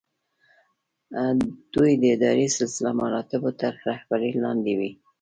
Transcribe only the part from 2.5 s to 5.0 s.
سلسله مراتبو تر رهبرۍ لاندې وي.